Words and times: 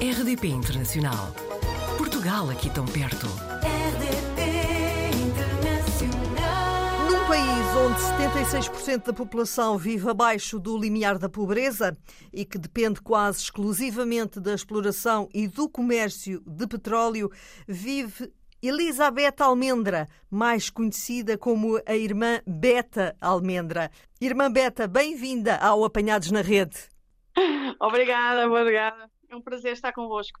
RDP 0.00 0.46
Internacional. 0.46 1.34
Portugal 1.96 2.48
aqui 2.50 2.70
tão 2.70 2.86
perto. 2.86 3.26
RDP 3.66 5.10
Internacional. 5.26 7.10
Num 7.10 7.26
país 7.26 7.66
onde 7.76 7.98
76% 8.70 9.06
da 9.06 9.12
população 9.12 9.76
vive 9.76 10.08
abaixo 10.08 10.60
do 10.60 10.78
limiar 10.78 11.18
da 11.18 11.28
pobreza 11.28 11.98
e 12.32 12.44
que 12.44 12.58
depende 12.58 13.00
quase 13.00 13.40
exclusivamente 13.42 14.38
da 14.38 14.54
exploração 14.54 15.28
e 15.34 15.48
do 15.48 15.68
comércio 15.68 16.44
de 16.46 16.68
petróleo, 16.68 17.28
vive 17.66 18.32
Elizabeth 18.62 19.34
Almendra, 19.40 20.06
mais 20.30 20.70
conhecida 20.70 21.36
como 21.36 21.76
a 21.84 21.96
irmã 21.96 22.40
Beta 22.46 23.16
Almendra. 23.20 23.90
Irmã 24.20 24.48
Beta, 24.48 24.86
bem-vinda 24.86 25.56
ao 25.56 25.84
Apanhados 25.84 26.30
na 26.30 26.40
Rede. 26.40 26.76
Obrigada, 27.80 28.46
obrigada. 28.48 29.17
É 29.28 29.36
um 29.36 29.42
prazer 29.42 29.72
estar 29.72 29.92
convosco. 29.92 30.40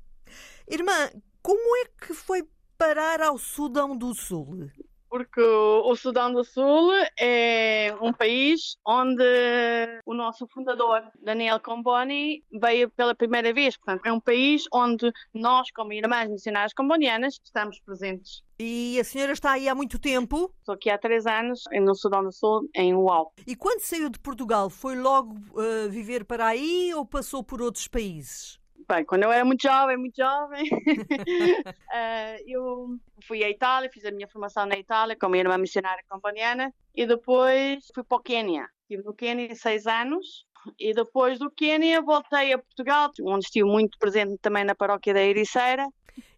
Irmã, 0.66 1.10
como 1.42 1.76
é 1.76 1.84
que 2.06 2.14
foi 2.14 2.48
parar 2.76 3.20
ao 3.20 3.38
Sudão 3.38 3.96
do 3.96 4.14
Sul? 4.14 4.70
Porque 5.10 5.40
o 5.40 5.96
Sudão 5.96 6.32
do 6.32 6.44
Sul 6.44 6.92
é 7.18 7.94
um 8.00 8.12
país 8.12 8.76
onde 8.86 9.24
o 10.04 10.12
nosso 10.12 10.46
fundador, 10.48 11.02
Daniel 11.22 11.58
Comboni, 11.60 12.44
veio 12.52 12.90
pela 12.90 13.14
primeira 13.14 13.52
vez. 13.54 13.76
Portanto, 13.76 14.04
é 14.04 14.12
um 14.12 14.20
país 14.20 14.64
onde 14.72 15.10
nós, 15.32 15.70
como 15.70 15.94
irmãs 15.94 16.30
missionárias 16.30 16.74
combonianas, 16.74 17.40
estamos 17.42 17.80
presentes. 17.80 18.42
E 18.60 18.98
a 19.00 19.04
senhora 19.04 19.32
está 19.32 19.52
aí 19.52 19.68
há 19.68 19.74
muito 19.74 19.98
tempo? 19.98 20.52
Estou 20.58 20.74
aqui 20.74 20.90
há 20.90 20.98
três 20.98 21.26
anos 21.26 21.62
no 21.72 21.94
Sudão 21.94 22.22
do 22.22 22.32
Sul, 22.32 22.68
em 22.74 22.94
Uau. 22.94 23.32
E 23.46 23.56
quando 23.56 23.80
saiu 23.80 24.10
de 24.10 24.18
Portugal, 24.18 24.68
foi 24.68 24.94
logo 24.94 25.34
uh, 25.52 25.88
viver 25.88 26.24
para 26.24 26.48
aí 26.48 26.92
ou 26.94 27.06
passou 27.06 27.42
por 27.42 27.62
outros 27.62 27.88
países? 27.88 28.58
Bem, 28.88 29.04
quando 29.04 29.24
eu 29.24 29.30
era 29.30 29.44
muito 29.44 29.62
jovem, 29.62 29.98
muito 29.98 30.16
jovem, 30.16 30.64
uh, 30.64 32.38
eu 32.48 32.98
fui 33.22 33.44
à 33.44 33.50
Itália, 33.50 33.90
fiz 33.92 34.02
a 34.06 34.10
minha 34.10 34.26
formação 34.26 34.64
na 34.64 34.78
Itália 34.78 35.14
como 35.14 35.36
irmã 35.36 35.58
missionária 35.58 36.02
campaniana 36.08 36.72
e 36.94 37.06
depois 37.06 37.86
fui 37.94 38.02
para 38.02 38.16
o 38.16 38.22
Quênia. 38.22 38.66
Estive 38.82 39.02
no 39.04 39.12
Quênia 39.12 39.54
seis 39.54 39.86
anos 39.86 40.46
e 40.80 40.94
depois 40.94 41.38
do 41.38 41.50
Quênia 41.50 42.00
voltei 42.00 42.54
a 42.54 42.58
Portugal, 42.58 43.10
onde 43.20 43.44
estive 43.44 43.68
muito 43.68 43.98
presente 43.98 44.38
também 44.40 44.64
na 44.64 44.74
paróquia 44.74 45.12
da 45.12 45.20
Ericeira. 45.20 45.86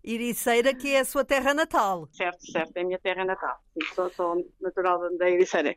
Ericeira, 0.05 0.75
que 0.75 0.89
é 0.89 1.01
a 1.01 1.05
sua 1.05 1.25
terra 1.25 1.53
natal. 1.55 2.09
Certo, 2.13 2.51
certo, 2.51 2.77
é 2.77 2.81
a 2.81 2.85
minha 2.85 2.99
terra 2.99 3.25
natal. 3.25 3.59
Sou, 3.95 4.11
sou 4.11 4.47
natural 4.61 5.17
da 5.17 5.31
Ericeira. 5.31 5.75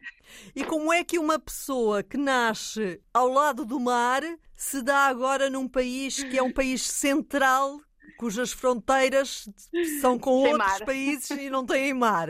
E 0.55 0.63
como 0.63 0.91
é 0.93 1.03
que 1.03 1.19
uma 1.19 1.39
pessoa 1.39 2.03
que 2.03 2.17
nasce 2.17 3.01
ao 3.13 3.27
lado 3.27 3.65
do 3.65 3.79
mar 3.79 4.21
se 4.55 4.81
dá 4.81 5.07
agora 5.07 5.49
num 5.49 5.67
país 5.67 6.23
que 6.23 6.37
é 6.37 6.43
um 6.43 6.51
país 6.51 6.81
central, 6.83 7.79
cujas 8.17 8.53
fronteiras 8.53 9.49
são 9.99 10.17
com 10.17 10.43
Sem 10.43 10.53
outros 10.53 10.71
mar. 10.79 10.85
países 10.85 11.29
e 11.31 11.49
não 11.49 11.65
têm 11.67 11.93
mar? 11.93 12.29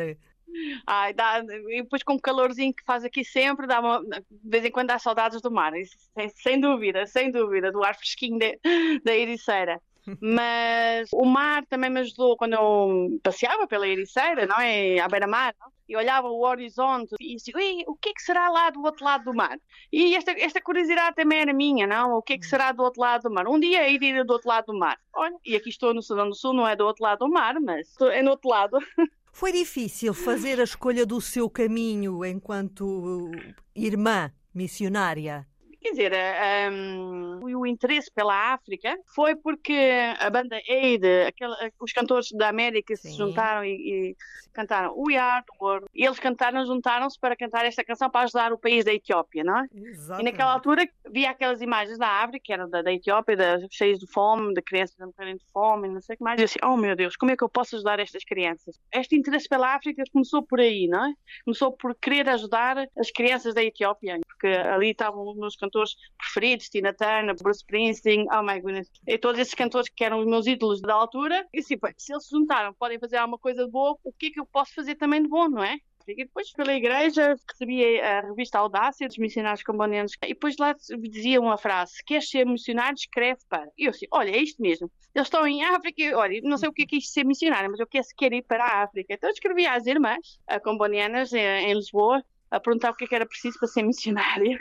Ai, 0.86 1.14
dá, 1.14 1.44
e 1.70 1.82
depois 1.82 2.04
com 2.04 2.14
o 2.14 2.22
calorzinho 2.22 2.74
que 2.74 2.84
faz 2.84 3.04
aqui 3.04 3.26
sempre, 3.26 3.66
dá 3.66 3.80
uma, 3.80 4.04
de 4.04 4.24
vez 4.44 4.64
em 4.64 4.72
quando 4.72 4.88
dá 4.90 5.00
saudades 5.00 5.42
do 5.42 5.50
mar, 5.52 5.74
sem, 6.14 6.30
sem 6.30 6.60
dúvida, 6.60 7.08
sem 7.08 7.32
dúvida, 7.32 7.72
do 7.72 7.84
ar 7.84 7.96
fresquinho 7.96 8.38
de, 8.38 8.60
da 9.04 9.16
Ericeira. 9.16 9.82
Mas 10.22 11.10
o 11.14 11.26
mar 11.26 11.66
também 11.66 11.90
me 11.90 12.02
ajudou 12.02 12.36
quando 12.36 12.54
eu 12.54 13.20
passeava 13.24 13.68
pela 13.68 13.88
Ericeira, 13.88 14.46
não 14.46 14.60
é? 14.60 15.00
À 15.00 15.08
beira-mar, 15.08 15.56
e 15.88 15.96
olhava 15.96 16.28
o 16.28 16.46
horizonte 16.46 17.16
e 17.20 17.36
"Ui, 17.56 17.84
o 17.88 17.96
que 17.96 18.10
é 18.10 18.14
que 18.14 18.22
será 18.22 18.50
lá 18.50 18.70
do 18.70 18.82
outro 18.82 19.04
lado 19.04 19.26
do 19.26 19.34
mar? 19.34 19.58
E 19.92 20.16
esta, 20.16 20.32
esta 20.32 20.62
curiosidade 20.62 21.16
também 21.16 21.40
era 21.40 21.54
minha, 21.54 21.86
não? 21.86 22.18
O 22.18 22.22
que 22.22 22.34
é 22.34 22.38
que 22.38 22.46
será 22.46 22.72
do 22.72 22.84
outro 22.84 23.02
lado 23.02 23.24
do 23.24 23.32
mar? 23.32 23.48
Um 23.48 23.60
dia 23.60 23.88
ir 23.90 24.24
do 24.24 24.32
outro 24.32 24.50
lado 24.50 24.66
do 24.68 24.78
mar. 24.78 24.98
Olha, 25.14 25.36
e 25.46 25.56
aqui 25.56 25.70
estou 25.70 25.94
no 25.94 26.02
Sudão 26.02 26.30
do 26.30 26.36
Sul, 26.36 26.54
não 26.54 26.68
é 26.68 26.76
do 26.76 26.86
outro 26.86 27.04
lado 27.04 27.20
do 27.20 27.30
mar, 27.30 27.60
mas 27.60 27.94
é 28.02 28.22
no 28.22 28.32
outro 28.32 28.50
lado. 28.50 28.78
Foi 29.32 29.52
difícil 29.52 30.14
fazer 30.14 30.60
a 30.60 30.64
escolha 30.64 31.08
do 31.08 31.20
seu 31.20 31.50
caminho 31.50 32.24
enquanto 32.24 33.32
irmã 33.76 34.32
missionária? 34.54 35.48
Quer 35.84 35.90
dizer, 35.90 36.14
eh, 36.14 36.70
um, 36.72 37.40
o 37.44 37.68
interesse 37.68 38.10
pela 38.10 38.54
África 38.54 38.98
foi 39.14 39.36
porque 39.36 39.78
a 40.18 40.30
banda 40.30 40.56
Aid, 40.70 41.06
aquela, 41.28 41.58
os 41.78 41.92
cantores 41.92 42.30
da 42.32 42.48
América 42.48 42.96
se 42.96 43.10
Sim. 43.10 43.18
juntaram 43.18 43.66
e, 43.66 43.72
e 44.12 44.16
cantaram 44.54 44.94
We 44.98 45.18
Are 45.18 45.44
the 45.44 45.58
World. 45.60 45.86
E 45.94 46.06
eles 46.06 46.20
cantaram, 46.20 46.66
juntaram-se 46.66 47.20
para 47.20 47.36
cantar 47.36 47.66
esta 47.66 47.84
canção 47.84 48.10
para 48.10 48.22
ajudar 48.22 48.54
o 48.54 48.58
país 48.58 48.86
da 48.86 48.94
Etiópia, 48.94 49.44
não 49.44 49.60
é? 49.60 49.66
Exato. 49.74 50.22
E 50.22 50.24
naquela 50.24 50.54
altura 50.54 50.88
via 51.12 51.32
aquelas 51.32 51.60
imagens 51.60 51.98
da 51.98 52.08
África, 52.08 52.40
que 52.46 52.54
eram 52.54 52.70
da, 52.70 52.82
da 52.82 52.94
Etiópia, 52.94 53.36
das, 53.36 53.64
cheias 53.70 54.00
de 54.00 54.08
fome, 54.08 54.54
de 54.54 54.62
crianças 54.62 55.00
a 55.02 55.06
morrerem 55.06 55.36
de 55.36 55.46
fome, 55.52 55.90
não 55.90 56.00
sei 56.00 56.14
o 56.14 56.18
que 56.18 56.24
mais. 56.24 56.40
E 56.40 56.44
eu 56.44 56.46
assim, 56.46 56.60
oh 56.64 56.78
meu 56.78 56.96
Deus, 56.96 57.18
como 57.18 57.32
é 57.32 57.36
que 57.36 57.44
eu 57.44 57.50
posso 57.50 57.76
ajudar 57.76 58.00
estas 58.00 58.24
crianças? 58.24 58.80
Este 58.94 59.18
interesse 59.18 59.50
pela 59.50 59.76
África 59.76 60.02
começou 60.14 60.44
por 60.44 60.62
aí, 60.62 60.88
não 60.88 61.06
é? 61.06 61.14
Começou 61.44 61.74
por 61.74 61.94
querer 61.96 62.30
ajudar 62.30 62.88
as 62.98 63.12
crianças 63.12 63.54
da 63.54 63.62
Etiópia, 63.62 64.20
porque 64.28 64.48
ali 64.48 64.92
estavam 64.92 65.28
os 65.28 65.36
meus 65.36 65.56
cantores 65.56 65.73
preferidos, 66.18 66.70
Tina 66.70 66.94
Turner, 66.94 67.36
Bruce 67.36 67.60
Springsteen, 67.60 68.26
oh 68.32 68.44
my 68.44 68.60
goodness, 68.60 68.90
e 69.08 69.18
todos 69.18 69.40
esses 69.40 69.54
cantores 69.54 69.90
que 69.90 70.04
eram 70.04 70.20
os 70.20 70.26
meus 70.26 70.48
ídolos 70.48 70.82
da 70.82 70.94
altura. 70.94 71.48
E 71.54 71.60
assim, 71.60 71.78
"Bem, 71.82 71.94
se 71.98 72.14
eles 72.14 72.26
se 72.26 72.32
juntaram, 72.32 72.74
podem 72.74 73.00
fazer 73.00 73.18
alguma 73.18 73.38
coisa 73.38 73.66
de 73.66 73.72
boa, 73.72 73.98
o 74.04 74.14
que 74.14 74.28
é 74.28 74.32
que 74.32 74.40
eu 74.40 74.46
posso 74.46 74.74
fazer 74.74 74.96
também 74.96 75.22
de 75.22 75.28
bom, 75.28 75.50
não 75.50 75.64
é? 75.64 75.78
E 76.08 76.16
depois, 76.16 76.52
pela 76.52 76.74
igreja, 76.74 77.36
recebi 77.50 78.00
a 78.02 78.22
revista 78.22 78.60
Audácia 78.60 79.08
dos 79.08 79.18
missionários 79.18 79.64
cambonianos. 79.64 80.14
E 80.24 80.30
depois 80.30 80.56
lá 80.60 80.76
dizia 81.00 81.40
uma 81.40 81.58
frase: 81.58 81.94
se 81.94 82.04
queres 82.04 82.30
ser 82.30 82.46
missionário, 82.46 82.96
escreve 82.96 83.40
para. 83.48 83.70
E 83.78 83.86
eu 83.86 83.92
assim: 83.92 84.06
olha, 84.12 84.32
é 84.32 84.38
isto 84.38 84.62
mesmo. 84.62 84.92
Eles 85.16 85.28
estão 85.28 85.48
em 85.48 85.64
África. 85.64 86.18
Olha, 86.18 86.42
não 86.44 86.58
sei 86.58 86.70
o 86.70 86.74
que 86.74 86.84
é, 86.84 86.86
que 86.86 86.96
é 86.96 87.00
isto 87.00 87.14
ser 87.14 87.24
missionário, 87.24 87.70
mas 87.72 87.80
eu 87.80 87.88
quero, 87.88 88.06
quero 88.18 88.36
ir 88.36 88.44
para 88.44 88.64
a 88.66 88.84
África. 88.84 89.14
Então 89.14 89.30
escrevi 89.30 89.66
às 89.66 89.86
irmãs 89.86 90.40
a 90.48 90.60
cambonianas 90.60 91.32
em, 91.34 91.40
em 91.40 91.74
Lisboa 91.74 92.24
a 92.56 92.60
perguntar 92.60 92.92
o 92.92 92.96
que 92.96 93.06
é 93.06 93.08
que 93.08 93.16
era 93.16 93.26
preciso 93.26 93.58
para 93.58 93.68
ser 93.68 93.84
missionária. 93.84 94.60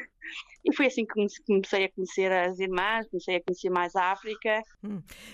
E 0.65 0.75
foi 0.75 0.87
assim 0.87 1.05
que 1.05 1.13
comece- 1.13 1.43
comecei 1.45 1.85
a 1.85 1.91
conhecer 1.93 2.31
as 2.33 2.59
irmãs, 2.61 3.07
comecei 3.09 3.37
a 3.37 3.43
conhecer 3.43 3.69
mais 3.69 3.95
a 3.97 4.13
África. 4.13 4.63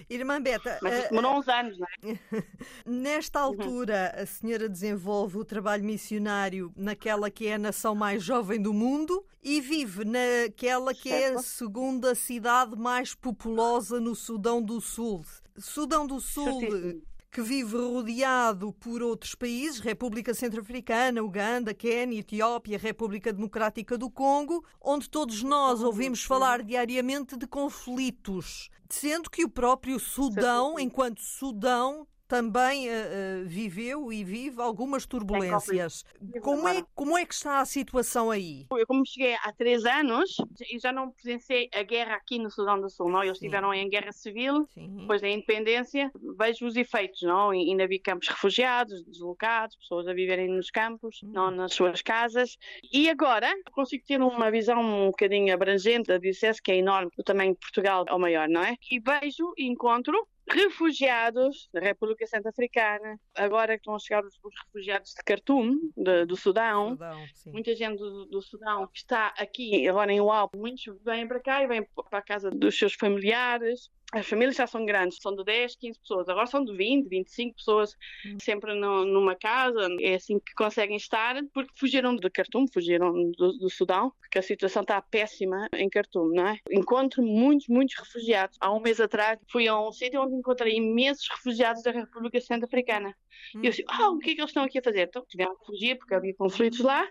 Irmã 0.09 0.41
Beta, 0.41 0.79
Mas 0.83 0.95
eh, 0.95 0.99
isso 1.01 1.09
demorou 1.11 1.39
uns 1.39 1.47
anos, 1.49 1.79
não 1.79 1.87
é? 1.87 1.99
Nesta 2.87 3.39
altura, 3.41 4.15
a 4.17 4.25
senhora 4.27 4.69
desenvolve 4.69 5.37
o 5.39 5.45
trabalho 5.45 5.85
missionário 5.85 6.73
naquela 6.75 7.31
que 7.31 7.47
é 7.47 7.55
a 7.55 7.59
nação 7.59 7.95
mais 7.95 8.23
jovem 8.23 8.61
do 8.61 8.73
mundo 8.73 9.25
e 9.43 9.61
vive 9.61 10.05
naquela 10.05 10.95
que 10.95 11.11
é 11.13 11.29
a 11.29 11.39
segunda 11.39 12.15
cidade 12.15 12.75
mais 12.77 13.15
populosa 13.15 14.01
no 14.01 14.15
Sudão 14.15 14.63
do 14.63 14.81
Sul. 14.81 15.23
Sudão 15.59 16.07
do 16.07 16.21
Sul, 16.21 16.61
Certíssimo. 16.61 17.03
Que 17.31 17.43
vive 17.43 17.77
rodeado 17.77 18.73
por 18.73 19.03
outros 19.03 19.35
países, 19.35 19.81
República 19.81 20.33
Centro-Africana, 20.33 21.23
Uganda, 21.23 21.75
Quênia, 21.75 22.21
Etiópia, 22.21 22.79
República 22.79 23.33
Democrática 23.33 23.99
do 23.99 24.11
Congo, 24.11 24.65
onde 24.81 25.09
todos 25.09 25.43
nós 25.43 25.83
ouvimos 25.83 26.23
falar 26.23 26.63
diariamente 26.63 27.37
de 27.37 27.47
conflitos, 27.47 28.71
sendo 28.89 29.31
que 29.31 29.45
o 29.45 29.49
próprio 29.49 30.01
Sudão, 30.01 30.69
Certíssimo. 30.69 30.81
enquanto 30.81 31.21
Sudão, 31.21 32.07
também 32.29 32.89
eh, 32.89 33.43
viveu 33.47 34.13
e 34.13 34.23
vive 34.23 34.61
algumas 34.61 35.07
turbulências. 35.07 36.05
Como 36.43 36.69
é, 36.69 36.85
como 36.95 37.17
é 37.17 37.25
que 37.25 37.33
está 37.33 37.61
a 37.61 37.65
situação 37.65 38.31
aí? 38.31 38.67
Eu, 38.71 38.87
como 38.87 39.03
cheguei 39.07 39.35
há 39.43 39.53
três 39.53 39.87
anos, 39.87 40.37
e 40.71 40.79
já 40.79 40.93
não 40.93 41.11
presenciei 41.11 41.71
a 41.75 41.83
guerra 41.83 42.17
aqui 42.17 42.39
no 42.39 42.51
Sudão 42.51 42.79
do 42.79 42.91
Sul, 42.91 43.11
não? 43.11 43.23
Eles 43.23 43.39
estiveram 43.39 43.73
em 43.73 43.89
guerra 43.89 44.13
civil, 44.13 44.69
Sim. 44.75 44.99
depois 45.01 45.23
da 45.23 45.29
independência, 45.29 46.11
vejo 46.39 46.67
os 46.67 46.77
efeitos, 46.77 47.23
não? 47.23 47.53
E 47.55 47.69
Ainda 47.71 47.87
vi 47.89 47.99
campos 47.99 48.29
refugiados, 48.29 49.03
deslocados, 49.05 49.77
pessoas 49.77 50.07
a 50.07 50.13
viverem 50.13 50.49
nos 50.49 50.71
campos, 50.71 51.21
Hum. 51.23 51.31
não 51.33 51.51
nas 51.51 51.73
suas 51.73 52.03
casas. 52.03 52.57
E 52.93 53.09
agora 53.09 53.51
consigo 53.73 54.05
ter 54.07 54.21
uma 54.21 54.51
visão 54.51 54.81
um 54.81 55.07
bocadinho 55.07 55.55
abrangente 55.55 56.09
da 56.09 56.19
diocese, 56.19 56.61
que 56.63 56.73
é 56.73 56.77
enorme, 56.77 57.11
do 57.17 57.25
tamanho 57.25 57.55
de 57.55 57.59
Portugal 57.61 58.05
ao 58.09 58.19
maior, 58.19 58.49
não 58.49 58.63
é? 58.63 58.77
E 58.91 59.01
vejo 59.01 59.55
e 59.57 59.67
encontro 59.67 60.29
refugiados 60.51 61.69
da 61.73 61.81
República 61.81 62.27
Centro-Africana, 62.27 63.19
agora 63.35 63.75
que 63.77 63.81
estão 63.83 63.95
a 63.95 63.99
chegar 63.99 64.25
os, 64.25 64.35
os 64.43 64.55
refugiados 64.65 65.13
de 65.15 65.23
Khartoum, 65.25 65.79
de- 65.97 66.25
do 66.27 66.37
Sudão, 66.37 66.91
Sudão. 66.91 67.27
Muita 67.53 67.75
gente 67.75 67.99
do, 67.99 68.27
do 68.27 68.43
Sudão 68.43 68.87
que 68.87 68.99
está 68.99 69.35
aqui 69.39 69.87
agora 69.89 70.13
em 70.13 70.21
Uau, 70.21 70.51
muitos 70.55 70.85
vêm 71.05 71.27
para 71.27 71.41
cá 71.41 71.63
e 71.63 71.67
vêm 71.67 71.87
para 72.11 72.19
a 72.19 72.23
casa 72.23 72.51
dos 72.51 72.79
seus 72.79 72.95
familiares. 72.95 73.91
As 74.13 74.27
famílias 74.27 74.57
já 74.57 74.67
são 74.67 74.87
grandes, 74.87 75.19
são 75.21 75.35
de 75.35 75.45
10, 75.45 75.77
15 75.77 76.01
pessoas, 76.01 76.29
agora 76.29 76.47
são 76.47 76.65
de 76.65 76.75
20, 76.75 77.09
25 77.09 77.55
pessoas, 77.57 77.95
sempre 78.41 78.75
no- 78.75 79.05
numa 79.05 79.35
casa, 79.37 79.87
é 80.01 80.15
assim 80.15 80.39
que 80.39 80.55
conseguem 80.55 80.97
estar, 80.97 81.37
porque 81.53 81.71
fugiram 81.77 82.17
de 82.17 82.27
Khartoum, 82.31 82.67
fugiram 82.73 83.13
do, 83.33 83.53
do 83.59 83.69
Sudão, 83.69 84.11
porque 84.21 84.39
a 84.39 84.43
situação 84.43 84.81
está 84.83 85.01
péssima 85.03 85.69
em 85.75 85.89
Khartoum, 85.91 86.29
não 86.35 86.47
é? 86.49 86.59
Encontro 86.71 87.23
muitos, 87.23 87.69
muitos 87.69 87.97
refugiados. 87.99 88.57
Há 88.61 88.73
um 88.73 88.81
mês 88.81 88.99
atrás 89.01 89.39
fui 89.51 89.69
a 89.69 89.79
um 89.79 89.93
sítio 89.93 90.23
onde 90.23 90.35
encontrei 90.37 90.77
imensos 90.77 91.29
refugiados 91.29 91.83
da 91.83 91.91
República 91.91 92.41
Centro-Africana. 92.41 93.15
E 93.55 93.67
eu 93.67 93.71
disse, 93.71 93.85
ah, 93.89 94.11
o 94.11 94.19
que 94.19 94.31
é 94.31 94.35
que 94.35 94.41
eles 94.41 94.51
estão 94.51 94.65
aqui 94.65 94.79
a 94.79 94.83
fazer? 94.83 95.03
Então, 95.03 95.25
tiveram 95.29 95.57
que 95.59 95.67
fugir 95.67 95.97
porque 95.99 96.15
havia 96.15 96.35
conflitos 96.35 96.81
lá. 96.81 97.07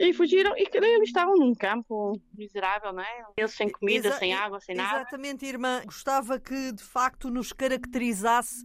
E 0.00 0.12
fugiram 0.14 0.56
e 0.56 0.66
eles 0.96 1.08
estavam 1.08 1.36
num 1.36 1.54
campo 1.54 2.18
miserável, 2.34 2.92
não 2.92 3.02
é? 3.02 3.24
Eles 3.36 3.52
sem 3.52 3.68
comida, 3.68 4.08
Exa- 4.08 4.18
sem 4.18 4.32
água, 4.32 4.58
sem 4.60 4.74
nada. 4.74 5.00
Exatamente, 5.02 5.44
irmã. 5.44 5.82
Gostava 5.84 6.40
que 6.40 6.72
de 6.72 6.82
facto 6.82 7.28
nos 7.30 7.52
caracterizasse 7.52 8.64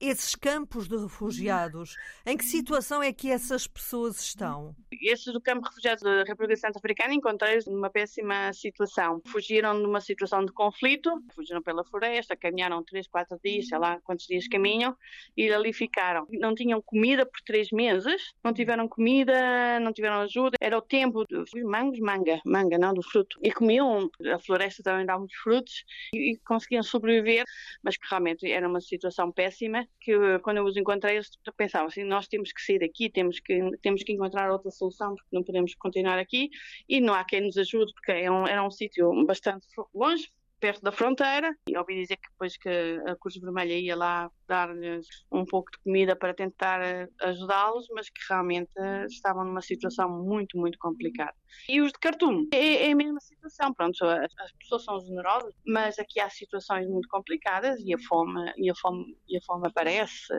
esses 0.00 0.34
campos 0.34 0.88
de 0.88 0.96
refugiados. 0.96 1.96
Em 2.24 2.36
que 2.36 2.44
situação 2.44 3.02
é 3.02 3.12
que 3.12 3.30
essas 3.30 3.66
pessoas 3.66 4.20
estão? 4.20 4.74
Esses 5.02 5.32
do 5.32 5.40
campo 5.40 5.62
de 5.62 5.68
refugiados 5.68 6.02
da 6.02 6.24
República 6.24 6.56
Centro-Africana 6.56 7.14
encontrei-os 7.14 7.66
numa 7.66 7.90
péssima 7.90 8.52
situação. 8.52 9.22
Fugiram 9.26 9.78
de 9.78 9.86
uma 9.86 10.00
situação 10.00 10.44
de 10.44 10.52
conflito, 10.52 11.10
fugiram 11.34 11.62
pela 11.62 11.84
floresta, 11.84 12.36
caminharam 12.36 12.82
3, 12.82 13.06
4 13.08 13.38
dias, 13.42 13.68
sei 13.68 13.78
lá 13.78 14.00
quantos 14.00 14.26
dias 14.26 14.46
caminham, 14.48 14.96
e 15.36 15.50
ali 15.52 15.72
ficaram. 15.72 16.26
Não 16.30 16.54
tinham 16.54 16.80
comida 16.82 17.24
por 17.24 17.40
três 17.42 17.70
meses, 17.70 18.34
não 18.42 18.52
tiveram 18.52 18.88
comida, 18.88 19.78
não 19.80 19.92
tiveram 19.92 20.20
ajuda. 20.20 20.56
Era 20.60 20.76
o 20.76 20.82
tempo 20.82 21.24
dos 21.24 21.50
mangos, 21.64 21.98
manga, 22.00 22.40
manga, 22.44 22.78
não, 22.78 22.94
do 22.94 23.02
fruto. 23.02 23.38
E 23.42 23.50
comiam, 23.50 24.10
a 24.32 24.38
floresta 24.38 24.82
também 24.82 25.06
dá 25.06 25.18
muitos 25.18 25.36
frutos, 25.36 25.84
e, 26.14 26.32
e 26.32 26.38
conseguiam 26.38 26.82
sobreviver, 26.82 27.44
mas 27.82 27.96
que 27.96 28.06
realmente 28.08 28.50
era 28.50 28.68
uma 28.68 28.80
situação 28.80 29.30
péssima, 29.32 29.85
que 30.00 30.38
quando 30.40 30.58
eu 30.58 30.64
os 30.64 30.76
encontrei, 30.76 31.16
eles 31.16 31.30
pensavam 31.56 31.88
assim, 31.88 32.04
nós 32.04 32.28
temos 32.28 32.52
que 32.52 32.60
sair 32.62 32.78
daqui, 32.78 33.10
temos 33.10 33.40
que, 33.40 33.60
temos 33.82 34.02
que 34.02 34.12
encontrar 34.12 34.50
outra 34.50 34.70
solução, 34.70 35.14
porque 35.14 35.28
não 35.32 35.42
podemos 35.42 35.74
continuar 35.74 36.18
aqui, 36.18 36.50
e 36.88 37.00
não 37.00 37.14
há 37.14 37.24
quem 37.24 37.42
nos 37.42 37.56
ajude, 37.56 37.92
porque 37.94 38.12
é 38.12 38.30
um, 38.30 38.46
era 38.46 38.64
um 38.64 38.70
sítio 38.70 39.10
bastante 39.26 39.66
longe, 39.94 40.28
perto 40.60 40.82
da 40.82 40.92
fronteira, 40.92 41.54
e 41.68 41.76
ouvi 41.76 41.94
dizer 41.94 42.16
que 42.16 42.30
depois 42.30 42.56
que 42.56 42.68
a 42.68 43.16
Cruz 43.16 43.36
Vermelha 43.36 43.74
ia 43.78 43.96
lá 43.96 44.30
dar-lhes 44.48 45.06
um 45.30 45.44
pouco 45.44 45.70
de 45.70 45.78
comida 45.78 46.16
para 46.16 46.32
tentar 46.32 46.80
eh, 46.80 47.08
ajudá-los, 47.20 47.86
mas 47.92 48.08
que 48.08 48.20
realmente 48.28 48.70
estavam 49.08 49.44
numa 49.44 49.60
situação 49.60 50.08
muito, 50.08 50.56
muito 50.56 50.78
complicada. 50.78 51.34
E 51.68 51.80
os 51.80 51.92
de 51.92 51.98
Khartoum, 51.98 52.46
é, 52.52 52.88
é 52.88 52.92
a 52.92 52.96
mesma 52.96 53.20
situação, 53.20 53.72
pronto, 53.74 54.04
as, 54.04 54.32
as 54.38 54.52
pessoas 54.52 54.84
são 54.84 55.00
generosas, 55.00 55.54
mas 55.66 55.98
aqui 55.98 56.20
há 56.20 56.30
situações 56.30 56.88
muito 56.88 57.08
complicadas 57.08 57.80
e 57.80 57.94
a 57.94 57.98
fome, 57.98 58.52
e 58.56 58.70
a 58.70 58.74
fome, 58.74 59.16
e 59.28 59.36
a 59.36 59.40
fome 59.42 59.66
aparece, 59.66 60.32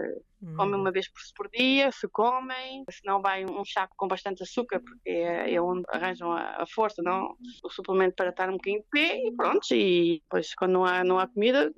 comem 0.56 0.80
uma 0.80 0.92
vez 0.92 1.10
por, 1.10 1.22
por 1.36 1.50
dia, 1.50 1.92
se 1.92 2.08
comem, 2.08 2.84
se 2.90 3.02
não 3.06 3.22
vai 3.22 3.46
um 3.46 3.66
saco 3.66 3.94
com 3.98 4.08
bastante 4.08 4.44
açúcar, 4.44 4.80
porque 4.80 5.10
é, 5.10 5.54
é 5.54 5.62
onde 5.62 5.84
arranjam 5.90 6.31
a, 6.31 6.62
a 6.62 6.66
força, 6.68 7.02
não? 7.02 7.36
o 7.64 7.69
suplemento 7.69 8.16
para 8.16 8.30
estar 8.30 8.50
um 8.50 8.54
bocadinho 8.54 8.81
de 8.81 8.88
pé 8.90 9.18
e 9.18 9.31
pronto, 9.36 9.68
e 9.72 10.06
depois 10.15 10.54
quando 10.56 10.71
não 10.74 10.86
há, 10.86 11.04
não 11.04 11.19
há 11.19 11.27
comida, 11.27 11.71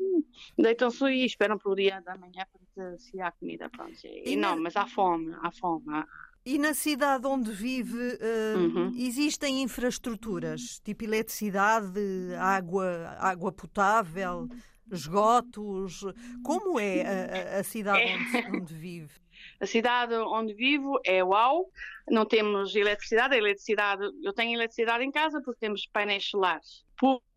deitam-se 0.58 1.04
e 1.06 1.26
esperam 1.26 1.58
pelo 1.58 1.76
dia 1.76 2.02
da 2.02 2.16
manhã 2.18 2.46
para 2.76 2.98
se 2.98 3.20
há 3.22 3.32
comida, 3.32 3.70
pronto. 3.70 3.94
E, 4.06 4.34
E 4.34 4.36
não, 4.36 4.56
na- 4.56 4.62
mas 4.62 4.76
há 4.76 4.86
fome, 4.88 5.36
há 5.42 5.52
fome. 5.52 5.84
há- 5.90 6.06
E 6.46 6.58
na 6.58 6.74
cidade 6.74 7.28
onde 7.28 7.52
vive, 7.52 8.18
eh, 8.20 8.56
Uhum. 8.58 8.92
existem 8.96 9.62
infraestruturas, 9.62 10.80
tipo 10.84 11.04
eletricidade, 11.04 12.00
água, 12.40 13.16
água 13.20 13.52
potável, 13.52 14.48
esgotos? 14.92 16.02
Como 16.44 16.80
é 16.80 17.02
a, 17.02 17.56
a- 17.58 17.60
a 17.60 17.64
cidade 17.64 18.02
É. 18.02 18.16
onde, 18.16 18.58
onde 18.58 18.74
vive? 18.74 19.12
A 19.60 19.66
cidade 19.66 20.14
onde 20.16 20.54
vivo 20.54 21.00
é 21.06 21.24
UAU, 21.24 21.70
não 22.10 22.26
temos 22.26 22.76
eletricidade. 22.76 23.36
A 23.36 23.38
eletricidade, 23.38 24.04
eu 24.24 24.34
tenho 24.34 24.54
eletricidade 24.58 25.04
em 25.04 25.12
casa 25.12 25.42
porque 25.44 25.60
temos 25.60 25.88
painéis 25.92 26.26
solares. 26.26 26.84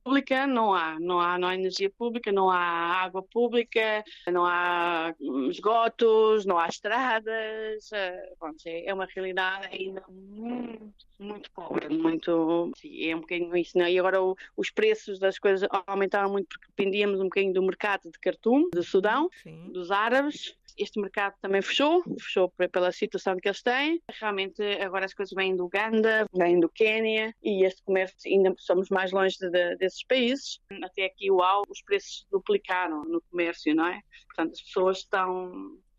Pública 0.05 0.49
não 0.49 0.75
há, 0.75 0.99
não 0.99 1.21
há, 1.21 1.39
não 1.39 1.47
há 1.47 1.55
energia 1.55 1.89
pública, 1.89 2.33
não 2.33 2.51
há 2.51 2.57
água 3.05 3.23
pública, 3.23 4.03
não 4.33 4.45
há 4.45 5.15
hum, 5.21 5.49
esgotos, 5.49 6.45
não 6.45 6.59
há 6.59 6.67
estradas. 6.67 7.93
eh, 7.93 8.33
pronto, 8.39 8.57
é 8.67 8.87
é 8.87 8.95
uma 8.95 9.07
realidade 9.07 9.69
ainda 9.71 10.03
muito, 10.09 10.93
muito 11.21 11.51
pobre, 11.53 11.89
muito, 11.89 12.73
sim, 12.77 13.09
é 13.09 13.15
um 13.15 13.21
bocadinho 13.21 13.57
isso. 13.57 13.79
Não? 13.79 13.85
é? 13.85 13.93
E 13.93 13.99
agora 14.01 14.21
o- 14.21 14.37
os 14.57 14.71
preços 14.71 15.21
das 15.21 15.39
coisas 15.39 15.69
aumentaram 15.87 16.31
muito 16.31 16.49
porque 16.49 16.67
dependíamos 16.77 17.21
um 17.21 17.25
bocadinho 17.25 17.53
do 17.55 17.63
mercado 17.63 18.11
de 18.11 18.19
Khartoum, 18.19 18.71
do 18.73 18.83
Sudão, 18.83 19.29
Sim. 19.43 19.71
dos 19.73 19.93
árabes. 19.93 20.57
Este 20.77 20.99
mercado 21.01 21.35
também 21.41 21.61
fechou, 21.61 21.92
fechou 22.19 22.49
pe- 22.51 22.69
pela 22.69 22.91
situação 22.93 23.37
que 23.37 23.49
eles 23.49 23.63
têm. 23.63 24.01
Realmente 24.21 24.63
agora 24.81 25.05
as 25.05 25.15
coisas 25.15 25.35
vêm 25.35 25.57
do 25.57 25.65
Uganda, 25.67 26.27
vêm 26.33 26.61
do 26.61 26.69
Quênia 26.69 27.35
e 27.43 27.65
este 27.65 27.83
comércio 27.83 28.17
ainda 28.27 28.55
somos 28.59 28.89
mais 28.89 29.13
longe 29.13 29.37
de- 29.39 29.51
de- 29.51 29.77
desses 29.77 30.05
países. 30.07 30.61
Até 30.83 31.05
aqui, 31.07 31.31
uau, 31.31 31.63
os 31.69 31.83
preços 31.83 32.27
duplicaram 32.31 33.03
no 33.05 33.21
comércio, 33.31 33.75
não 33.75 33.87
é? 33.87 34.01
Portanto, 34.27 34.53
as 34.53 34.63
pessoas 34.63 34.99
estão, 34.99 35.53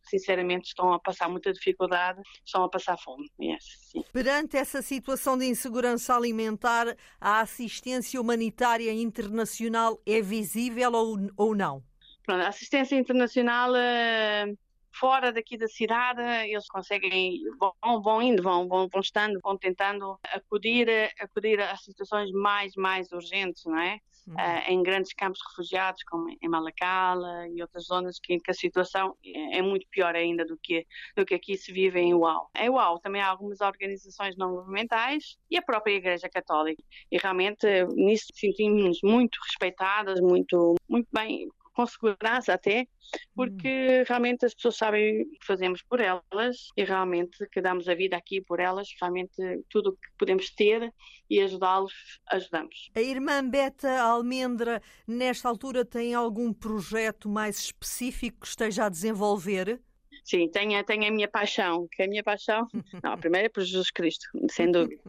sinceramente, 0.09 0.67
estão 0.67 0.91
a 0.93 0.99
passar 0.99 1.29
muita 1.29 1.51
dificuldade, 1.53 2.21
estão 2.45 2.63
a 2.63 2.69
passar 2.69 2.97
fome. 2.97 3.29
Yes. 3.41 3.91
Perante 4.11 4.57
essa 4.57 4.81
situação 4.81 5.37
de 5.37 5.45
insegurança 5.45 6.15
alimentar, 6.15 6.95
a 7.19 7.41
assistência 7.41 8.19
humanitária 8.19 8.91
internacional 8.91 10.01
é 10.05 10.21
visível 10.21 10.91
ou, 10.93 11.17
ou 11.37 11.55
não? 11.55 11.83
Pronto, 12.25 12.41
a 12.41 12.47
assistência 12.47 12.95
internacional 12.95 13.75
eh, 13.75 14.53
fora 14.93 15.31
daqui 15.31 15.57
da 15.57 15.67
cidade, 15.67 16.21
eles 16.21 16.67
conseguem, 16.67 17.41
vão, 17.59 18.01
vão 18.01 18.21
indo, 18.21 18.43
vão, 18.43 18.67
vão, 18.67 18.87
vão 18.87 19.01
estando, 19.01 19.39
vão 19.43 19.57
tentando 19.57 20.19
acudir, 20.31 20.87
acudir 21.19 21.59
a 21.61 21.75
situações 21.77 22.31
mais, 22.31 22.75
mais 22.75 23.11
urgentes, 23.11 23.63
não 23.65 23.79
é? 23.79 23.99
Eh, 24.37 24.71
em 24.71 24.81
grandes 24.81 25.13
campos 25.13 25.39
refugiados, 25.49 26.01
como 26.03 26.29
em 26.29 26.47
Malacala 26.47 27.47
e 27.49 27.61
outras 27.61 27.85
zonas, 27.85 28.19
que, 28.19 28.39
que 28.39 28.51
a 28.51 28.53
situação 28.53 29.17
é, 29.23 29.57
é 29.57 29.61
muito 29.61 29.85
pior 29.91 30.15
ainda 30.15 30.45
do 30.45 30.57
que, 30.57 30.85
do 31.15 31.25
que 31.25 31.33
aqui 31.33 31.57
se 31.57 31.73
vive 31.73 31.99
em 31.99 32.13
UAU. 32.13 32.49
Em 32.55 32.69
UAU 32.69 32.99
também 32.99 33.21
há 33.21 33.27
algumas 33.27 33.59
organizações 33.59 34.37
não 34.37 34.51
governamentais 34.51 35.37
e 35.51 35.57
a 35.57 35.61
própria 35.61 35.95
Igreja 35.95 36.29
Católica. 36.29 36.81
E 37.11 37.17
realmente 37.17 37.67
nisso 37.95 38.27
sentimos 38.33 38.99
muito 39.03 39.37
respeitadas, 39.43 40.21
muito, 40.21 40.75
muito 40.87 41.09
bem 41.11 41.49
com 41.73 41.85
segurança 41.85 42.53
até, 42.53 42.87
porque 43.35 44.03
realmente 44.07 44.45
as 44.45 44.53
pessoas 44.53 44.77
sabem 44.77 45.23
o 45.23 45.31
que 45.31 45.45
fazemos 45.45 45.81
por 45.81 45.99
elas 45.99 46.69
e 46.77 46.83
realmente 46.83 47.47
que 47.51 47.61
damos 47.61 47.87
a 47.87 47.95
vida 47.95 48.15
aqui 48.15 48.41
por 48.41 48.59
elas, 48.59 48.89
realmente 48.99 49.35
tudo 49.69 49.91
o 49.91 49.93
que 49.93 50.09
podemos 50.17 50.49
ter 50.51 50.93
e 51.29 51.41
ajudá-los, 51.41 51.93
ajudamos. 52.27 52.91
A 52.95 53.01
irmã 53.01 53.47
Beta 53.47 53.99
Almendra, 53.99 54.81
nesta 55.07 55.49
altura, 55.49 55.83
tem 55.83 56.13
algum 56.13 56.53
projeto 56.53 57.27
mais 57.27 57.57
específico 57.57 58.41
que 58.41 58.47
esteja 58.47 58.85
a 58.85 58.89
desenvolver? 58.89 59.81
Sim, 60.23 60.47
tenho, 60.49 60.81
tenho 60.85 61.05
a 61.05 61.11
minha 61.11 61.27
paixão, 61.27 61.87
que 61.91 62.03
a 62.03 62.07
minha 62.07 62.23
paixão, 62.23 62.65
não, 63.03 63.11
a 63.11 63.17
primeira 63.17 63.47
é 63.47 63.49
por 63.49 63.61
Jesus 63.61 63.91
Cristo, 63.91 64.25
sem 64.49 64.71
dúvida, 64.71 65.01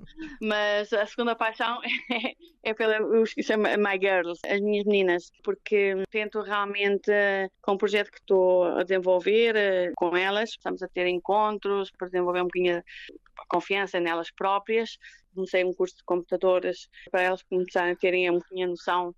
mas 0.42 0.92
a 0.92 1.06
segunda 1.06 1.36
paixão 1.36 1.80
é, 2.10 2.70
é 2.70 2.74
pela, 2.74 2.98
chama 3.42 3.76
My 3.76 3.98
Girls, 4.00 4.40
as 4.44 4.60
minhas 4.60 4.84
meninas, 4.84 5.30
porque 5.44 6.02
tento 6.10 6.40
realmente, 6.40 7.10
eh, 7.10 7.48
com 7.62 7.72
o 7.72 7.78
projeto 7.78 8.10
que 8.10 8.18
estou 8.18 8.64
a 8.64 8.82
desenvolver 8.82 9.54
eh, 9.54 9.92
com 9.94 10.16
elas, 10.16 10.50
estamos 10.50 10.82
a 10.82 10.88
ter 10.88 11.06
encontros 11.06 11.92
para 11.92 12.08
desenvolver 12.08 12.40
um 12.40 12.46
bocadinho 12.46 12.78
a 12.78 13.33
confiança 13.48 14.00
nelas 14.00 14.30
próprias. 14.30 14.96
Comecei 15.34 15.64
um 15.64 15.72
curso 15.72 15.96
de 15.96 16.04
computadores 16.04 16.88
para 17.10 17.22
elas 17.22 17.42
começarem 17.42 17.92
a 17.92 17.96
terem 17.96 18.30
um 18.30 18.38
bocadinho 18.38 18.66
a 18.66 18.70
noção 18.70 19.14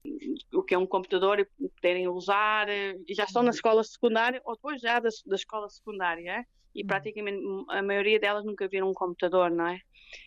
do 0.51 0.63
que 0.63 0.75
é 0.75 0.79
um 0.79 0.87
computador 0.87 1.39
e 1.41 1.45
poderem 1.69 2.09
usar. 2.09 2.69
eh, 2.69 2.97
E 3.07 3.15
já 3.15 3.25
estão 3.25 3.43
na 3.43 3.51
escola 3.51 3.85
secundária 3.85 4.41
ou 4.45 4.55
depois 4.55 4.81
já 4.81 4.99
da, 4.99 5.11
da 5.27 5.37
escola 5.37 5.69
secundária. 5.69 6.31
é? 6.31 6.45
E 6.77 6.85
praticamente 6.85 7.43
a 7.71 7.83
maioria 7.83 8.21
delas 8.21 8.45
nunca 8.45 8.69
viram 8.69 8.91
um 8.91 8.95
computador, 8.95 9.51
não 9.51 9.67
é? 9.67 9.81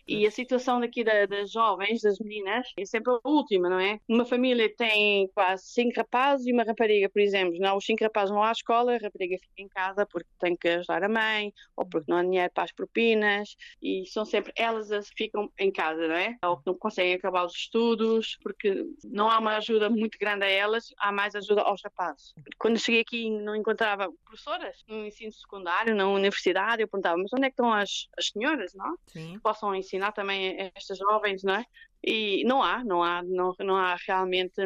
E 0.06 0.26
a 0.26 0.30
situação 0.30 0.80
daqui 0.80 1.02
da- 1.04 1.24
das 1.26 1.50
jovens, 1.52 2.02
das 2.02 2.18
meninas, 2.18 2.66
é 2.76 2.84
sempre 2.84 3.12
a 3.12 3.28
última, 3.28 3.68
não 3.68 3.78
é? 3.78 3.98
Uma 4.08 4.24
família 4.24 4.72
tem 4.76 5.28
quase 5.28 5.64
cinco 5.68 5.96
rapazes 5.96 6.46
e 6.46 6.52
uma 6.52 6.64
rapariga, 6.64 7.08
por 7.08 7.20
exemplo. 7.20 7.58
Não, 7.58 7.76
os 7.76 7.84
cinco 7.84 8.04
rapazes 8.04 8.30
vão 8.30 8.42
à 8.42 8.52
escola, 8.52 8.94
a 8.94 8.98
rapariga 8.98 9.36
fica 9.38 9.62
em 9.62 9.68
casa 9.68 10.04
porque 10.06 10.28
tem 10.38 10.56
que 10.56 10.68
ajudar 10.68 11.04
a 11.04 11.08
mãe, 11.08 11.52
ou 11.76 11.86
porque 11.86 12.10
não 12.10 12.18
há 12.18 12.22
dinheiro 12.22 12.50
para 12.52 12.64
as 12.64 12.72
propinas, 12.72 13.54
e 13.80 14.04
são 14.06 14.24
sempre 14.24 14.52
elas 14.56 14.90
as 14.90 15.08
que 15.10 15.24
ficam 15.24 15.50
em 15.58 15.70
casa, 15.70 16.06
não 16.08 16.14
é? 16.16 16.36
Ou 16.44 16.56
que 16.58 16.66
não 16.66 16.74
conseguem 16.76 17.14
acabar 17.14 17.44
os 17.44 17.54
estudos, 17.54 18.36
porque 18.42 18.84
não 19.04 19.30
há 19.30 19.38
uma 19.38 19.56
ajuda 19.56 19.88
muito 19.88 20.18
grande 20.18 20.44
a 20.44 20.50
elas, 20.50 20.86
há 20.98 21.12
mais 21.12 21.34
ajuda 21.34 21.62
aos 21.62 21.80
rapazes. 21.82 22.34
Quando 22.58 22.78
cheguei 22.78 23.00
aqui 23.00 23.30
não 23.30 23.54
encontrava 23.54 24.12
professoras 24.24 24.82
no 24.88 25.06
ensino 25.06 25.32
secundário, 25.32 25.94
na 25.94 26.08
universidade, 26.08 26.39
eu 26.82 26.88
perguntava, 26.88 27.16
mas 27.16 27.32
onde 27.32 27.46
é 27.46 27.50
que 27.50 27.54
estão 27.54 27.72
as, 27.72 28.08
as 28.18 28.28
senhoras, 28.28 28.74
não? 28.74 28.96
Sim. 29.06 29.34
que 29.34 29.40
possam 29.40 29.74
ensinar 29.74 30.12
também 30.12 30.70
estas 30.74 30.98
jovens, 30.98 31.42
não 31.42 31.54
é? 31.54 31.64
E 32.02 32.44
não 32.44 32.62
há, 32.62 32.82
não 32.84 33.02
há, 33.02 33.22
não, 33.22 33.54
não 33.60 33.76
há 33.76 33.96
realmente 34.06 34.60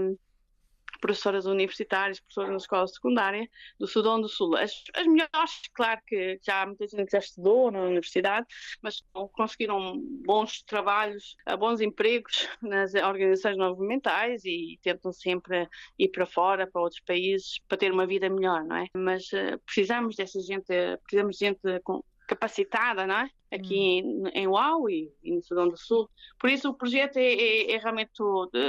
professoras 1.01 1.47
universitárias, 1.47 2.21
professoras 2.21 2.51
na 2.51 2.57
escola 2.57 2.87
secundária 2.87 3.49
do 3.79 3.87
Sudão 3.87 4.21
do 4.21 4.29
Sul. 4.29 4.57
As, 4.57 4.73
as 4.95 5.07
melhores, 5.07 5.61
claro 5.73 6.01
que 6.07 6.39
já 6.43 6.63
há 6.63 6.67
muita 6.67 6.87
gente 6.87 7.07
que 7.07 7.13
já 7.13 7.19
estudou 7.19 7.71
na 7.71 7.81
universidade, 7.83 8.47
mas 8.83 9.03
conseguiram 9.33 9.99
bons 10.25 10.63
trabalhos, 10.63 11.37
eh, 11.47 11.57
bons 11.57 11.81
empregos 11.81 12.49
nas 12.63 12.95
organizações 12.95 13.57
não 13.57 13.71
governamentais 13.71 14.45
e 14.45 14.79
tentam 14.83 15.13
sempre 15.13 15.69
ir 15.99 16.09
para 16.09 16.27
fora, 16.27 16.67
para 16.67 16.83
outros 16.83 17.01
países, 17.01 17.59
para 17.69 17.79
ter 17.79 17.93
uma 17.93 18.07
vida 18.07 18.29
melhor, 18.29 18.65
não 18.65 18.77
é? 18.77 18.87
Mas 18.97 19.33
eh, 19.33 19.57
precisamos 19.65 20.17
dessa 20.17 20.41
gente, 20.41 20.71
eh, 20.71 20.97
precisamos 20.99 21.37
de 21.37 21.47
gente 21.47 21.81
com 21.83 22.03
capacitada, 22.27 23.07
não 23.07 23.17
é? 23.17 23.31
Aqui 23.54 23.76
em, 23.76 24.28
em 24.34 24.49
UAU 24.49 24.90
e, 24.90 25.11
no 25.25 25.42
Sudão 25.42 25.68
do 25.68 25.76
Sul. 25.76 26.08
Por 26.38 26.50
isso, 26.50 26.68
o 26.70 26.75
projeto 26.75 27.16
é, 27.16 27.32
é, 27.32 27.73
é 27.73 27.78
realmente 27.78 28.11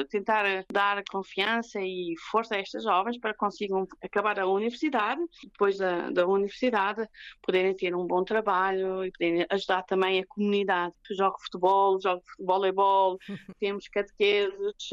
tentar 0.09 0.45
dar 0.71 1.03
confiança 1.09 1.81
e 1.81 2.13
força 2.31 2.55
a 2.55 2.59
estas 2.59 2.83
jovens 2.83 3.17
para 3.17 3.33
que 3.33 3.39
consigam 3.39 3.87
acabar 4.01 4.39
a 4.39 4.47
universidade, 4.47 5.21
depois 5.43 5.77
da, 5.77 6.09
da 6.11 6.27
universidade, 6.27 7.07
poderem 7.41 7.75
ter 7.75 7.95
um 7.95 8.05
bom 8.05 8.23
trabalho 8.23 9.03
e 9.03 9.11
poderem 9.11 9.45
ajudar 9.49 9.83
também 9.83 10.19
a 10.19 10.25
comunidade. 10.27 10.93
Jogo 11.11 11.37
futebol, 11.41 11.99
jogo 11.99 12.21
voleibol, 12.39 13.17
temos 13.59 13.87
catequeses, 13.87 14.89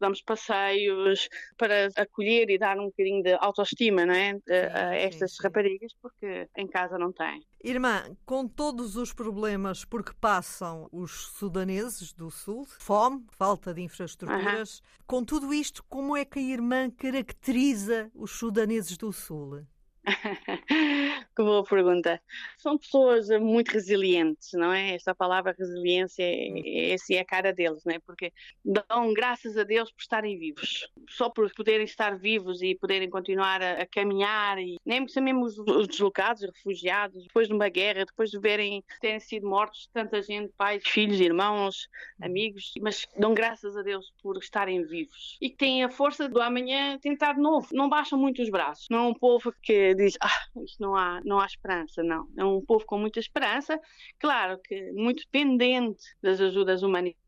damos 0.00 0.20
passeios 0.22 1.28
para 1.56 1.88
acolher 1.96 2.50
e 2.50 2.58
dar 2.58 2.78
um 2.78 2.86
bocadinho 2.86 3.22
de 3.22 3.34
autoestima 3.34 4.04
não 4.04 4.14
é? 4.14 4.38
a, 4.72 4.88
a 4.88 4.94
estas 4.96 5.36
raparigas, 5.42 5.92
porque 6.00 6.48
em 6.56 6.66
casa 6.66 6.98
não 6.98 7.12
têm. 7.12 7.42
Irmã, 7.62 8.16
com 8.24 8.46
todos 8.46 8.96
os 8.96 9.12
problemas 9.12 9.35
por 9.84 10.02
que 10.02 10.14
passam 10.14 10.88
os 10.90 11.28
sudaneses 11.38 12.12
do 12.12 12.30
Sul, 12.30 12.66
fome, 12.78 13.24
falta 13.30 13.72
de 13.74 13.82
infraestruturas, 13.82 14.82
com 15.06 15.24
tudo 15.24 15.52
isto, 15.52 15.84
como 15.88 16.16
é 16.16 16.24
que 16.24 16.38
a 16.38 16.42
irmã 16.42 16.90
caracteriza 16.90 18.10
os 18.14 18.30
sudaneses 18.32 18.96
do 18.96 19.12
Sul? 19.12 19.66
que 21.36 21.42
boa 21.42 21.64
pergunta. 21.64 22.20
São 22.58 22.78
pessoas 22.78 23.28
muito 23.40 23.72
resilientes, 23.72 24.50
não 24.54 24.72
é? 24.72 24.94
Esta 24.94 25.14
palavra 25.14 25.54
resiliência 25.58 26.22
é, 26.22 26.90
é, 26.90 26.94
assim, 26.94 27.14
é 27.14 27.20
a 27.20 27.24
cara 27.24 27.52
deles, 27.52 27.82
não 27.84 27.94
é? 27.94 27.98
Porque 27.98 28.32
dão 28.64 29.12
graças 29.12 29.56
a 29.58 29.64
Deus 29.64 29.90
por 29.90 30.00
estarem 30.00 30.38
vivos. 30.38 30.88
Só 31.08 31.28
por 31.28 31.52
poderem 31.54 31.84
estar 31.84 32.16
vivos 32.16 32.62
e 32.62 32.76
poderem 32.76 33.10
continuar 33.10 33.62
a, 33.62 33.82
a 33.82 33.86
caminhar 33.86 34.58
e 34.58 34.76
nem 34.84 35.04
mesmo 35.16 35.44
os, 35.44 35.58
os 35.58 35.88
deslocados, 35.88 36.42
os 36.42 36.50
refugiados, 36.54 37.24
depois 37.24 37.48
de 37.48 37.54
uma 37.54 37.68
guerra, 37.68 38.04
depois 38.04 38.30
de 38.30 38.38
verem 38.38 38.84
terem 39.00 39.18
sido 39.18 39.48
mortos 39.48 39.88
tanta 39.92 40.22
gente, 40.22 40.52
pais, 40.56 40.82
filhos, 40.86 41.20
irmãos, 41.20 41.88
amigos, 42.20 42.72
mas 42.80 43.06
dão 43.18 43.34
graças 43.34 43.76
a 43.76 43.82
Deus 43.82 44.12
por 44.22 44.36
estarem 44.38 44.84
vivos. 44.84 45.36
E 45.40 45.50
que 45.50 45.56
têm 45.56 45.82
a 45.82 45.88
força 45.88 46.28
do 46.28 46.40
amanhã 46.40 46.98
tentar 46.98 47.34
de 47.34 47.40
novo. 47.40 47.68
Não 47.72 47.88
baixam 47.88 48.18
muito 48.18 48.42
os 48.42 48.50
braços. 48.50 48.86
Não 48.90 48.98
é 48.98 49.08
um 49.08 49.14
povo 49.14 49.52
que 49.62 49.95
diz, 49.96 50.14
ah, 50.20 50.62
isto 50.64 50.80
não 50.80 50.94
há, 50.96 51.20
não 51.24 51.40
há 51.40 51.46
esperança, 51.46 52.02
não. 52.02 52.28
É 52.36 52.44
um 52.44 52.60
povo 52.64 52.84
com 52.86 52.98
muita 52.98 53.18
esperança, 53.20 53.80
claro 54.18 54.60
que 54.62 54.92
muito 54.92 55.24
dependente 55.24 56.02
das 56.22 56.40
ajudas 56.40 56.82
humanitárias 56.82 57.25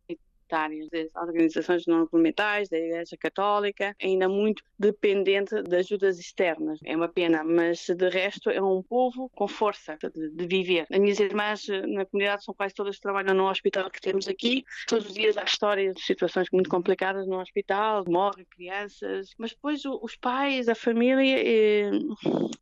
das 0.49 1.15
organizações 1.15 1.87
não 1.87 2.05
governamentais, 2.05 2.69
da 2.69 2.79
Igreja 2.79 3.17
Católica, 3.19 3.95
ainda 4.03 4.29
muito 4.29 4.63
dependente 4.79 5.63
de 5.63 5.77
ajudas 5.77 6.19
externas. 6.19 6.79
É 6.85 6.97
uma 6.97 7.09
pena, 7.09 7.43
mas 7.45 7.87
de 7.87 8.09
resto 8.09 8.51
é 8.51 8.63
um 8.63 8.83
povo 8.83 9.29
com 9.35 9.49
força 9.49 9.97
de, 10.15 10.31
de 10.31 10.47
viver. 10.47 10.87
As 10.91 10.99
minhas 10.99 11.19
irmãs 11.21 11.69
eh, 11.69 11.87
na 11.87 12.05
comunidade 12.05 12.45
são 12.45 12.55
quase 12.55 12.75
todas 12.75 12.97
que 12.97 13.03
trabalham 13.03 13.35
no 13.35 13.49
hospital 13.49 13.91
que 13.91 14.01
temos 14.01 14.29
aqui. 14.29 14.65
Todos 14.87 15.07
os 15.07 15.15
dias 15.15 15.37
há 15.37 15.45
histórias 15.45 15.95
de 15.95 16.03
situações 16.03 16.49
muito 16.53 16.71
complicadas 16.71 17.27
no 17.27 17.41
hospital, 17.41 18.05
morrem 18.07 18.47
crianças, 18.51 19.31
mas 19.39 19.51
depois 19.51 19.85
os 19.85 20.17
pais, 20.17 20.69
a 20.69 20.75
família, 20.75 21.39
eh, 21.39 21.91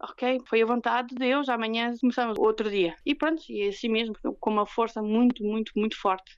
ok, 0.00 0.40
foi 0.47 0.62
a 0.62 0.66
vontade 0.66 1.09
de 1.09 1.16
Deus, 1.16 1.49
amanhã 1.49 1.93
começamos 2.00 2.38
outro 2.38 2.71
dia. 2.71 2.95
E 3.05 3.14
pronto, 3.14 3.43
e 3.49 3.62
é 3.62 3.69
assim 3.69 3.88
mesmo, 3.88 4.14
com 4.40 4.50
uma 4.50 4.66
força 4.66 5.02
muito, 5.02 5.45
muito, 5.45 5.73
muito 5.76 5.99
forte. 6.00 6.37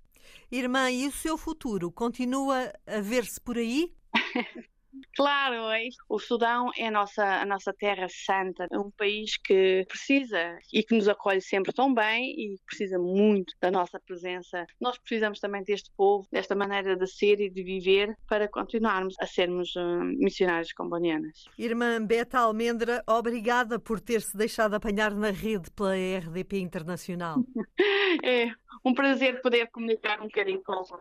Irmã, 0.51 0.91
e 0.91 1.07
o 1.07 1.13
seu 1.13 1.37
futuro 1.37 1.91
continua 1.91 2.73
a 2.87 3.01
ver-se 3.01 3.41
por 3.41 3.57
aí? 3.57 3.93
Claro, 5.15 5.71
é 5.71 5.89
o 6.09 6.19
Sudão 6.19 6.71
é 6.77 6.87
a 6.87 6.91
nossa, 6.91 7.25
a 7.25 7.45
nossa 7.45 7.73
terra 7.73 8.07
santa, 8.09 8.67
é 8.71 8.79
um 8.79 8.91
país 8.91 9.37
que 9.37 9.85
precisa 9.89 10.59
e 10.73 10.83
que 10.83 10.95
nos 10.95 11.09
acolhe 11.09 11.41
sempre 11.41 11.73
tão 11.73 11.93
bem 11.93 12.31
e 12.39 12.57
precisa 12.65 12.99
muito 12.99 13.53
da 13.61 13.71
nossa 13.71 13.99
presença. 14.01 14.65
Nós 14.81 14.99
precisamos 14.99 15.41
também 15.41 15.63
deste 15.65 15.91
povo, 15.97 16.27
desta 16.31 16.55
maneira 16.55 16.97
de 16.97 17.07
ser 17.07 17.41
e 17.41 17.51
de 17.51 17.63
viver 17.63 18.17
para 18.29 18.49
continuarmos 18.49 19.15
a 19.21 19.27
sermos 19.27 19.75
hum, 19.77 20.15
missionários 20.19 20.73
combonianas. 20.73 21.47
Irmã 21.59 22.01
Beta 22.01 22.39
Almendra, 22.39 23.03
obrigada 23.07 23.79
por 23.79 24.01
ter-se 24.01 24.37
deixado 24.37 24.75
apanhar 24.75 25.15
na 25.15 25.31
rede 25.31 25.71
pela 25.73 25.95
RDP 25.95 26.59
Internacional. 26.61 27.45
É 28.25 28.51
um 28.89 28.95
prazer 28.95 29.41
poder 29.43 29.69
comunicar 29.71 30.19
um 30.21 30.25
bocadinho 30.25 30.61
convosco. 30.65 30.99